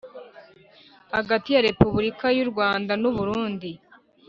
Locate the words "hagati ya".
1.17-1.63